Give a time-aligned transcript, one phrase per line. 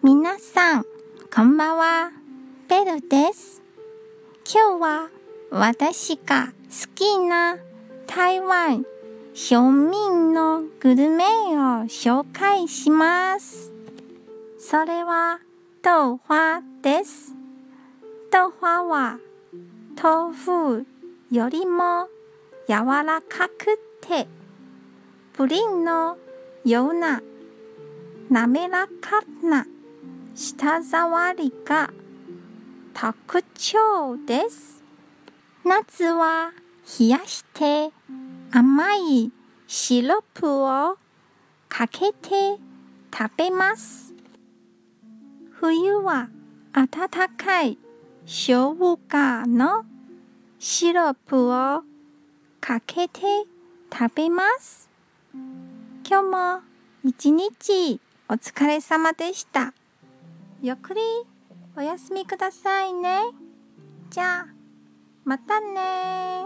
[0.00, 0.84] 皆さん、
[1.34, 2.12] こんばんは。
[2.68, 3.60] ベルです。
[4.46, 5.08] 今日は
[5.50, 6.52] 私が好
[6.94, 7.56] きな
[8.06, 8.84] 台湾
[9.34, 11.26] 庶民のグルメを
[11.88, 13.72] 紹介します。
[14.60, 15.40] それは
[15.84, 17.34] 豆花です。
[18.32, 19.18] 豆花は
[20.00, 20.86] 豆腐
[21.32, 22.06] よりも
[22.68, 24.28] 柔らかくて
[25.32, 26.16] プリンの
[26.64, 27.20] ような
[28.30, 29.66] 滑らかな
[30.40, 31.90] 舌触りが
[32.94, 34.84] 特徴です。
[35.64, 36.52] 夏は
[37.00, 37.90] 冷やして
[38.52, 39.32] 甘い
[39.66, 40.96] シロップを
[41.68, 42.56] かけて
[43.12, 44.14] 食べます。
[45.50, 46.28] 冬は
[46.72, 46.88] 温
[47.36, 47.76] かい
[48.24, 48.96] 生姜
[49.48, 49.84] の
[50.60, 51.82] シロップを
[52.60, 53.22] かけて
[53.92, 54.88] 食べます。
[56.08, 56.60] 今日も
[57.02, 59.74] 一日お疲れ様でした。
[60.68, 61.00] ゆっくり
[61.78, 63.20] お休みくださいね。
[64.10, 64.46] じゃあ、
[65.24, 66.44] またね